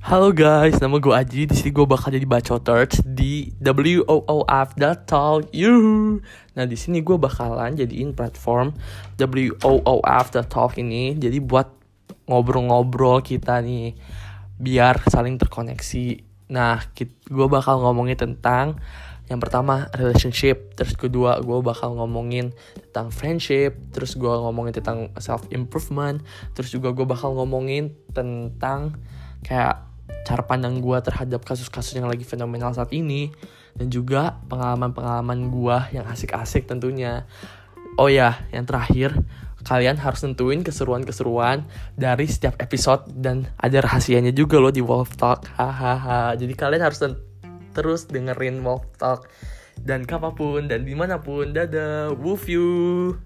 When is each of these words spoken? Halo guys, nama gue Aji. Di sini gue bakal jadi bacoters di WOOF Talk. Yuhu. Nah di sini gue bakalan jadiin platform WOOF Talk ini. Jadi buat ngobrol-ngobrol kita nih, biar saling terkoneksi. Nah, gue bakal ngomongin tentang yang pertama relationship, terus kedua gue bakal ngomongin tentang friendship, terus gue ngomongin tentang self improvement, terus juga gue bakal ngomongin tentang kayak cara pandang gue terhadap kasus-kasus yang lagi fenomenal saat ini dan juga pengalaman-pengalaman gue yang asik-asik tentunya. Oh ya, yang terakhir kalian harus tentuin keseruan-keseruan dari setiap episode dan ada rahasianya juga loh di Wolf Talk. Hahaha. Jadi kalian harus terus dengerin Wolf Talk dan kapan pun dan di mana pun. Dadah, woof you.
Halo 0.00 0.32
guys, 0.32 0.80
nama 0.80 0.96
gue 0.96 1.12
Aji. 1.12 1.44
Di 1.44 1.52
sini 1.52 1.76
gue 1.76 1.84
bakal 1.84 2.16
jadi 2.16 2.24
bacoters 2.24 3.04
di 3.04 3.52
WOOF 3.60 4.72
Talk. 5.04 5.52
Yuhu. 5.52 6.24
Nah 6.56 6.64
di 6.64 6.72
sini 6.72 7.04
gue 7.04 7.20
bakalan 7.20 7.76
jadiin 7.76 8.16
platform 8.16 8.72
WOOF 9.20 10.26
Talk 10.48 10.80
ini. 10.80 11.20
Jadi 11.20 11.36
buat 11.44 11.68
ngobrol-ngobrol 12.24 13.20
kita 13.20 13.60
nih, 13.60 13.92
biar 14.56 15.04
saling 15.04 15.36
terkoneksi. 15.36 16.24
Nah, 16.48 16.80
gue 17.28 17.46
bakal 17.52 17.84
ngomongin 17.84 18.16
tentang 18.16 18.80
yang 19.28 19.36
pertama 19.36 19.92
relationship, 19.92 20.80
terus 20.80 20.96
kedua 20.96 21.44
gue 21.44 21.60
bakal 21.60 21.92
ngomongin 22.00 22.56
tentang 22.88 23.12
friendship, 23.12 23.76
terus 23.92 24.16
gue 24.16 24.32
ngomongin 24.32 24.72
tentang 24.72 25.12
self 25.20 25.44
improvement, 25.52 26.24
terus 26.56 26.72
juga 26.72 26.88
gue 26.96 27.04
bakal 27.04 27.36
ngomongin 27.36 27.92
tentang 28.16 28.96
kayak 29.44 29.89
cara 30.26 30.42
pandang 30.44 30.78
gue 30.78 30.98
terhadap 31.02 31.42
kasus-kasus 31.42 31.96
yang 31.96 32.06
lagi 32.06 32.22
fenomenal 32.22 32.74
saat 32.74 32.90
ini 32.94 33.30
dan 33.74 33.88
juga 33.88 34.38
pengalaman-pengalaman 34.50 35.50
gue 35.50 35.76
yang 35.94 36.06
asik-asik 36.10 36.66
tentunya. 36.66 37.24
Oh 37.98 38.06
ya, 38.06 38.46
yang 38.54 38.64
terakhir 38.66 39.14
kalian 39.60 40.00
harus 40.00 40.24
tentuin 40.24 40.64
keseruan-keseruan 40.64 41.68
dari 41.92 42.24
setiap 42.24 42.56
episode 42.64 43.12
dan 43.12 43.44
ada 43.60 43.84
rahasianya 43.84 44.32
juga 44.32 44.56
loh 44.56 44.72
di 44.72 44.80
Wolf 44.80 45.20
Talk. 45.20 45.46
Hahaha. 45.56 46.32
Jadi 46.36 46.54
kalian 46.56 46.80
harus 46.80 47.00
terus 47.76 48.08
dengerin 48.08 48.64
Wolf 48.64 48.88
Talk 48.96 49.28
dan 49.80 50.04
kapan 50.08 50.32
pun 50.32 50.60
dan 50.68 50.84
di 50.84 50.96
mana 50.96 51.20
pun. 51.20 51.52
Dadah, 51.52 52.12
woof 52.16 52.48
you. 52.48 53.20